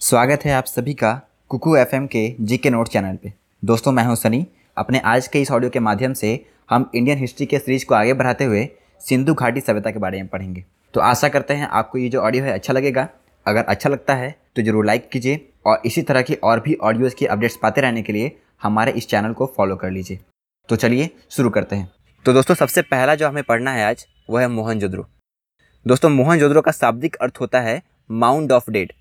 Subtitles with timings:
[0.00, 1.10] स्वागत है आप सभी का
[1.50, 3.32] कुकू एफएम के जी के नोट चैनल पे।
[3.62, 6.28] दोस्तों, मैं हूँ सनी। अपने आज के इस ऑडियो के माध्यम से
[6.70, 8.64] हम इंडियन हिस्ट्री के सीरीज़ को आगे बढ़ाते हुए
[9.00, 12.44] सिंधु घाटी सभ्यता के बारे में पढ़ेंगे। तो आशा करते हैं आपको ये जो ऑडियो
[12.44, 13.06] है अच्छा लगेगा।
[13.46, 17.14] अगर अच्छा लगता है तो ज़रूर लाइक कीजिए और इसी तरह की और भी ऑडियोज़
[17.14, 20.18] की अपडेट्स पाते रहने के लिए हमारे इस चैनल को फॉलो कर लीजिए।
[20.68, 21.90] तो चलिए शुरू करते हैं।
[22.24, 25.06] तो दोस्तों, सबसे पहला जो हमें पढ़ना है आज वह है मोहनजोदड़ो।
[25.86, 27.80] दोस्तों, मोहनजोदड़ो का शाब्दिक अर्थ होता है
[28.10, 28.92] माउंट ऑफ़ डेड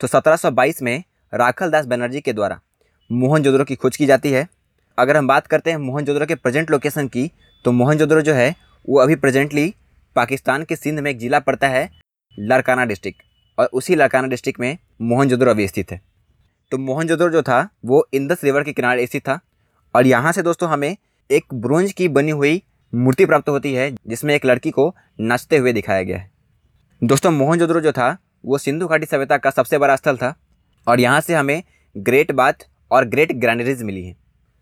[0.00, 1.02] तो 1722 में
[1.32, 2.58] राखल दास बनर्जी के द्वारा
[3.10, 4.46] मोहनजोदड़ो की खोज की जाती है।
[4.98, 7.30] अगर हम बात करते हैं मोहनजोदड़ो के प्रेजेंट लोकेशन की
[7.64, 9.74] तो मोहनजोदड़ो जो है, वो अभी प्रेजेंटली
[10.16, 11.90] पाकिस्तान के सिंध में एक ज़िला पड़ता है
[12.38, 13.22] लड़काना डिस्ट्रिक्ट
[13.58, 16.00] और उसी लड़काना डिस्ट्रिक्ट में मोहनजोदड़ो अभी स्थित है।
[16.72, 19.38] तो मोहनजोदड़ो जो था, वो इंदस रिवर के किनारे स्थित था।
[19.94, 20.96] और यहाँ से दोस्तों हमें
[21.30, 25.72] एक ब्रोंज की बनी हुई मूर्ति प्राप्त होती है, जिसमें एक लड़की को नाचते हुए
[25.72, 26.30] दिखाया गया है।
[27.02, 30.34] दोस्तों मोहनजोदड़ो जो था वो सिंधु घाटी सभ्यता का सबसे बड़ा स्थल था
[30.86, 31.62] और यहाँ से हमें
[31.96, 34.16] ग्रेट बाथ और ग्रेट ग्रैंडरीज मिली हैं।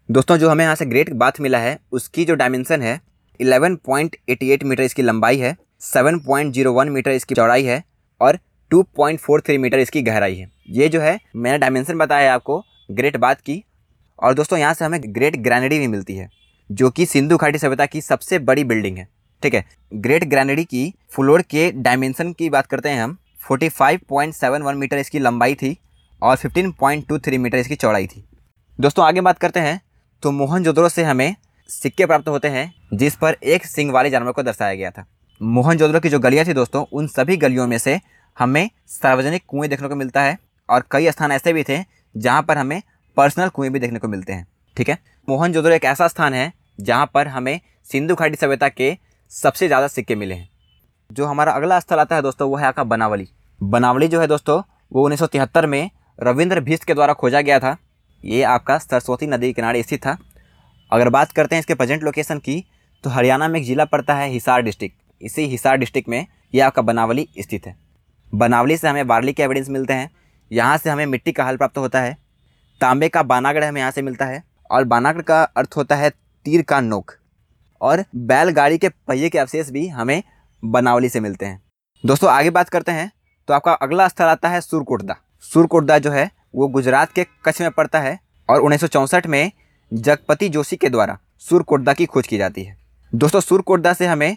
[0.08, 3.00] दोस्तों, जो हमें यहाँ से ग्रेट बाथ मिला है, उसकी जो डायमेंशन है
[3.40, 7.82] 11.88 मीटर इसकी लंबाई है 7.01 मीटर इसकी चौड़ाई है
[8.20, 8.38] और
[8.70, 13.34] 2.43 मीटर इसकी गहराई है। ये जो है, मैंने डायमेंशन बताया है आपको, ग्रेट बाथ
[13.36, 13.62] की।
[14.18, 16.28] और दोस्तों, यहाँ से हमें ग्रेट ग्रैनडी भी मिलती है,
[16.70, 19.08] जो कि सिंधु घाटी सभ्यता की सबसे बड़ी बिल्डिंग है,
[19.42, 19.64] ठीक है?
[19.92, 25.54] ग्रेट ग्रैनडी की फ्लोर के डायमेंशन की बात करते हैं हम। 45.71 मीटर इसकी लंबाई
[25.54, 25.76] थी
[26.22, 28.24] और 15.23 मीटर इसकी चौड़ाई थी।
[28.78, 29.80] दोस्तों, आगे बात करते हैं।
[30.22, 31.34] तो मोहनजोदड़ो से हमें
[31.68, 35.04] सिक्के प्राप्त होते हैं, जिस पर एक सिंग वाले जानवर को दर्शाया गया था।
[35.40, 37.98] मोहनजोदड़ो की जो गलियाँ थी दोस्तों, उन सभी गलियों में से
[38.36, 41.78] हमें सार्वजनिक कुएँ देखने को मिलता है और कई स्थान ऐसे भी थे
[42.14, 42.82] जहाँ पर हमें
[43.16, 44.98] पर्सनल कुएँ भी देखने को मिलते हैं, ठीक है?
[45.28, 48.96] मोहनजोदड़ो एक ऐसा स्थान है जहाँ पर हमें सिंधु घाटी सभ्यता के
[49.32, 50.48] सबसे ज़्यादा सिक्के मिले हैं।
[51.10, 53.28] जो हमारा अगला स्थल आता है दोस्तों, वो है आपका बनावली।
[53.60, 54.60] बनावली जो है दोस्तों,
[54.92, 57.76] वो उन्नीस सौ तिहत्तर में रविंद्र भीष्ट के द्वारा खोजा गया था।
[58.24, 60.16] ये आपका सरस्वती नदी किनारे स्थित था।
[60.92, 62.64] अगर बात करते हैं इसके प्रेजेंट लोकेशन की
[63.04, 66.82] तो हरियाणा में एक ज़िला पड़ता है हिसार डिस्ट्रिक्ट इसी हिसार डिस्ट्रिक्ट में ये आपका
[66.82, 67.76] बनावली स्थित है।
[68.32, 70.10] बनावली से हमें बार्ली के एविडेंस मिलते हैं।
[70.50, 72.16] यहाँ से हमें मिट्टी का हल प्राप्त होता है।
[72.80, 76.62] तांबे का बानागढ़ हमें यहाँ से मिलता है। और बानागढ़ का अर्थ होता है तीर
[76.62, 77.12] का नोक।
[77.80, 80.22] और बैलगाड़ी के पहिए के अवशेष भी हमें
[80.64, 81.62] बनावली से मिलते हैं।
[82.06, 83.12] दोस्तों, आगे बात करते हैं।
[83.48, 87.70] तो आपका अगला स्थल आता है सुरकोटदा। सुरकोटदा जो है, वो गुजरात के कच्छ में
[87.70, 89.52] पड़ता है और उन्नीस सौ चौंसठ में
[89.92, 92.76] जगपति जोशी के द्वारा सुरकोटदा की खोज की जाती है।
[93.14, 94.36] दोस्तों, सुरकोटदा से हमें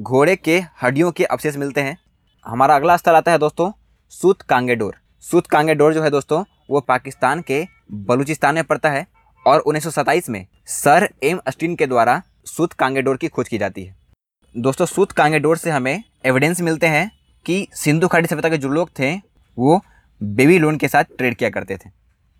[0.00, 1.98] घोड़े के हड्डियों के अवशेष मिलते हैं।
[2.46, 3.70] हमारा अगला स्थल आता है दोस्तों
[4.08, 9.06] सूत कांगेडोर सूत कांगेडोर जो है दोस्तों, वो पाकिस्तान के बलूचिस्तान में पड़ता है
[9.46, 13.58] और उन्नीस सौ सताईस में सर एम अस्टीन के द्वारा सूत कांगेडोर की खोज की
[13.58, 14.01] जाती है।
[14.56, 17.10] दोस्तों, सूत कांगेडोर से हमें एविडेंस मिलते हैं
[17.46, 19.16] कि सिंधु घाटी सभ्यता के जो लोग थे,
[19.58, 19.84] वो
[20.22, 21.90] बेबी लोन के साथ ट्रेड किया करते थे।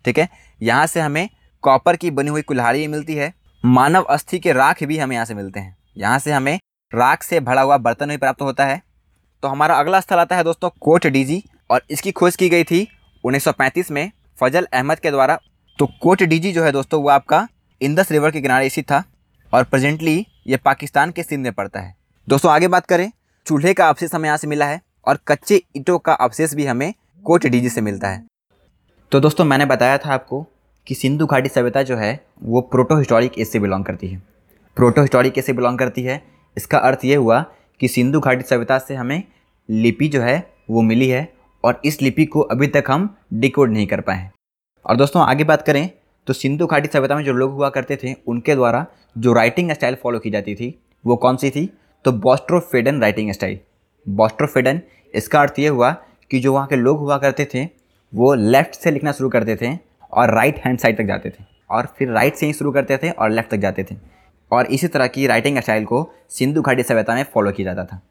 [0.05, 0.29] ठीक है?
[0.61, 1.29] यहाँ से हमें
[1.61, 3.33] कॉपर की बनी हुई कुल्हाड़ी मिलती है।
[3.65, 6.59] मानव अस्थि के राख भी हमें यहाँ से मिलते हैं। यहाँ से हमें
[6.93, 8.81] राख से भरा हुआ बर्तन भी प्राप्त होता है।
[9.41, 12.87] तो हमारा अगला स्थल आता है दोस्तों, कोट डीजी, और इसकी खोज की गई थी
[13.23, 15.39] 1935 में फजल अहमद के द्वारा।
[15.79, 17.47] तो कोट डीजी जो है दोस्तों, वो आपका
[17.81, 19.03] इंदस रिवर के किनारे स्थित था,
[19.53, 23.11] और प्रेजेंटली ये पाकिस्तान के सिंध में पड़ता है। दोस्तों, आगे बात करें।
[23.45, 26.93] चूल्हे का अवशेष हमें यहाँ से मिला है और कच्चे ईंटों का अवशेष भी हमें
[27.25, 28.23] कोट डीजी से मिलता है।
[29.11, 30.41] तो दोस्तों, मैंने बताया था आपको
[30.87, 34.21] कि सिंधु घाटी सभ्यता जो है, वो प्रोटो हिस्टोरिक एज से बिलोंग करती है।
[34.77, 36.21] प्रोटो हिस्टोरिक एज से बिलोंग करती है,
[36.57, 37.41] इसका अर्थ ये हुआ
[37.79, 39.23] कि सिंधु घाटी सभ्यता से हमें
[39.69, 40.37] लिपि जो है,
[40.69, 41.27] वो मिली है
[41.63, 44.29] और इस लिपि को अभी तक हम डिकोड नहीं कर पाए
[44.85, 45.89] और दोस्तों, आगे बात करें
[46.27, 48.85] तो सिंधु घाटी सभ्यता में जो लोग हुआ करते थे, उनके द्वारा
[49.17, 51.69] जो राइटिंग स्टाइल फॉलो की जाती थी, वो कौन सी थी?
[52.05, 53.59] तो बॉस्ट्रोफेडन राइटिंग स्टाइल
[54.05, 54.81] बॉस्ट्रोफेडन
[55.13, 55.91] इसका अर्थ ये हुआ
[56.31, 57.63] कि जो वहाँ के लोग हुआ करते थे,
[58.13, 59.77] वो लेफ़्ट से लिखना शुरू करते थे
[60.13, 63.09] और राइट हैंड साइड तक जाते थे। और फिर राइट से ही शुरू करते थे
[63.09, 63.95] और लेफ़्ट तक जाते थे।
[64.51, 68.01] और इसी तरह की राइटिंग स्टाइल को सिंधु घाटी सभ्यता में फॉलो किया जाता था।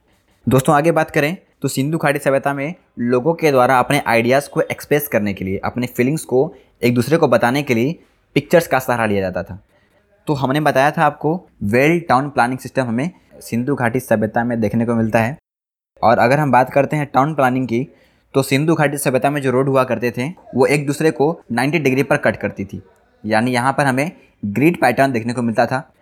[0.47, 4.61] दोस्तों, आगे बात करें तो सिंधु घाटी सभ्यता में लोगों के द्वारा अपने आइडियाज़ को
[4.61, 7.99] एक्सप्रेस करने के लिए, अपने फीलिंग्स को एक दूसरे को बताने के लिए
[8.37, 9.63] पिक्चर्स का सहारा लिया जाता था।
[10.27, 13.11] तो हमने बताया था आपको वेल टाउन प्लानिंग सिस्टम हमें
[13.43, 15.37] सिंधु घाटी सभ्यता में देखने को मिलता है।
[16.03, 17.87] और अगर हम बात करते हैं टाउन प्लानिंग की
[18.35, 21.79] तो सिंधु घाटी सभ्यता में जो रोड हुआ करते थे, वो एक दूसरे को 90
[21.79, 22.83] डिग्री पर कट करती थी।
[23.25, 24.11] यानी यहाँ पर हमें
[24.45, 25.93] ग्रिड पैटर्न देखने को मिलता था।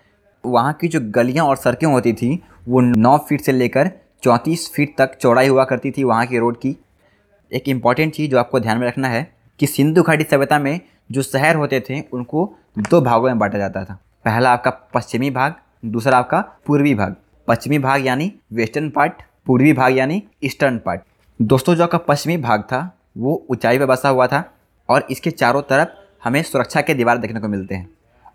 [0.45, 3.91] वहाँ की जो गलियाँ और सड़कें होती थी, वो 9 फीट से लेकर
[4.23, 6.77] चौंतीस फीट तक चौड़ाई हुआ करती थी वहाँ की रोड की।
[7.53, 10.81] एक इंपॉर्टेंट चीज़ जो आपको ध्यान में रखना है, कि सिंधु घाटी सभ्यता में
[11.13, 12.55] जो शहर होते थे, उनको
[12.91, 15.55] दो भागों में बांटा जाता था। पहला आपका पश्चिमी भाग,
[15.85, 17.17] दूसरा आपका पूर्वी भाग।
[17.49, 19.13] पश्चिमी भाग यानी वेस्टर्न पार्ट,
[19.47, 21.01] पूर्वी भाग यानी ईस्टर्न पार्ट।
[21.41, 22.81] दोस्तों, जो आपका पश्चिमी भाग था,
[23.17, 24.43] वो ऊंचाई पर बसा हुआ था
[24.89, 25.89] और इसके चारों तरफ़
[26.25, 27.89] हमें सुरक्षा के दीवार देखने को मिलते हैं।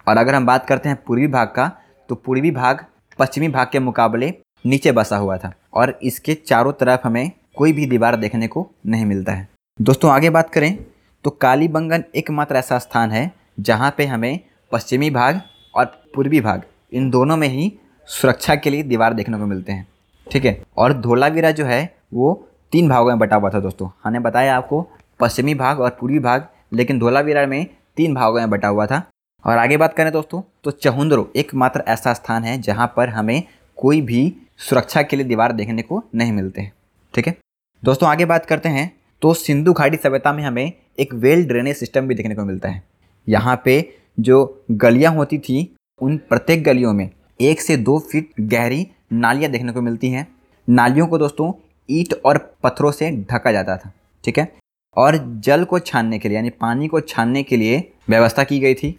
[0.08, 1.72] और अगर हम बात करते हैं पूर्वी भाग का
[2.10, 2.86] तो पूर्वी भाग
[3.20, 4.34] पश्चिमी भाग के मुकाबले
[4.66, 9.06] नीचे बसा हुआ था और इसके चारों तरफ़ हमें कोई भी दीवार देखने को नहीं
[9.06, 9.48] मिलता है।
[9.80, 10.78] दोस्तों, आगे बात करें
[11.26, 14.40] तो कालीबंगन एकमात्र ऐसा स्थान है जहाँ पे हमें
[14.72, 15.42] पश्चिमी भाग
[15.76, 15.86] और
[16.16, 16.64] पूर्वी भाग
[16.94, 17.74] इन दोनों में ही
[18.08, 19.88] सुरक्षा के लिए दीवार देखने को मिलते हैं।
[20.28, 20.62] ठीक है?
[20.78, 24.88] और धोलावीरा जो है, वो तीन भागों में बटा हुआ था दोस्तों। हमने बताया आपको,
[25.20, 27.66] पश्चिमी भाग और पूर्वी भाग, लेकिन धोलावीरा में
[27.98, 29.02] तीन भागों में बटा हुआ था।
[29.44, 33.44] और आगे बात करें दोस्तों तो चहुंद्रो एकमात्र ऐसा स्थान है जहाँ पर हमें
[33.78, 34.22] कोई भी
[34.60, 36.72] सुरक्षा के लिए दीवार देखने को नहीं मिलते। हैं
[37.14, 37.36] ठीक है?
[37.84, 38.92] दोस्तों, आगे बात करते हैं
[39.22, 42.82] तो सिंधु घाटी सभ्यता में हमें एक वेल ड्रेनेज सिस्टम भी देखने को मिलता है।
[43.28, 43.78] यहाँ पे
[44.20, 49.72] जो गलियाँ होती थी, उन प्रत्येक गलियों में एक से दो फीट गहरी नालियाँ देखने
[49.72, 50.28] को मिलती हैं।
[50.68, 51.52] नालियों को दोस्तों,
[51.90, 53.92] ईट और पत्थरों से ढका जाता था,
[54.24, 54.52] ठीक है?
[54.98, 58.74] और जल को छानने के लिए, यानी पानी को छानने के लिए व्यवस्था की गई
[58.74, 58.92] थी।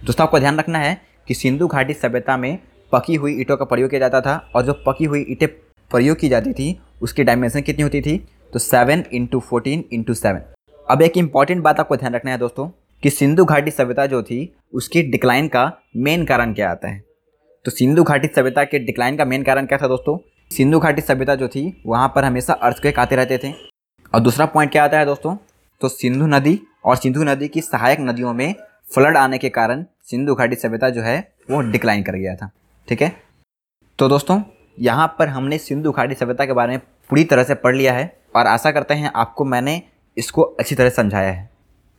[0.00, 2.58] दोस्तों, आपको ध्यान रखना है कि सिंधु घाटी सभ्यता में
[2.92, 5.48] पकी हुई ईटों का प्रयोग किया जाता था, और जो पकी हुई ईंटें
[5.90, 8.16] प्रयोग की जाती थी, उसकी डायमेंशन कितनी होती थी?
[8.52, 10.42] तो seven into fourteen into seven
[10.86, 12.68] अब एक इंपॉर्टेंट बात आपको ध्यान रखना है दोस्तों,
[13.02, 17.11] कि सिंधु घाटी सभ्यता जो थी, उसकी डिक्लाइन का मेन कारण क्या आता है?
[17.64, 20.18] तो सिंधु घाटी सभ्यता के डिक्लाइन का मेन कारण क्या था दोस्तों?
[20.50, 23.52] सिंधु घाटी सभ्यता जो थी, वहाँ पर हमेशा अर्थक्वेक आते रहते थे।
[24.14, 25.36] और दूसरा पॉइंट क्या आता है दोस्तों?
[25.80, 28.54] तो सिंधु नदी और सिंधु नदी की सहायक नदियों में
[28.94, 32.50] फ्लड आने के कारण सिंधु घाटी सभ्यता जो है, वो डिक्लाइन कर गया था।
[32.88, 33.12] ठीक है?
[33.98, 34.40] तो दोस्तों,
[34.80, 36.80] यहाँ पर हमने सिंधु घाटी सभ्यता के बारे में
[37.10, 39.82] पूरी तरह से पढ़ लिया है और आशा करते हैं आपको मैंने
[40.16, 41.50] इसको अच्छी तरह समझाया है।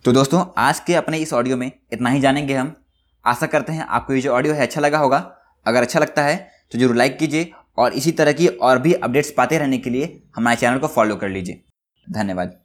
[0.05, 2.75] तो दोस्तों, आज के अपने इस ऑडियो में इतना ही जानेंगे हम।
[3.25, 6.35] आशा करते हैं आपको ये जो ऑडियो है अच्छा लगा होगा। अगर अच्छा लगता है
[6.71, 10.21] तो ज़रूर लाइक कीजिए और इसी तरह की और भी अपडेट्स पाते रहने के लिए
[10.35, 11.61] हमारे चैनल को फॉलो कर लीजिए।
[12.07, 12.59] धन्यवाद।